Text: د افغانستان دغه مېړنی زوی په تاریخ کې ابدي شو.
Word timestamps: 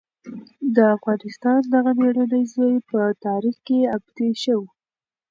د 0.75 0.77
افغانستان 0.95 1.59
دغه 1.73 1.91
مېړنی 1.99 2.43
زوی 2.53 2.75
په 2.89 2.99
تاریخ 3.25 3.55
کې 3.67 3.79
ابدي 3.95 4.29
شو. 4.43 4.59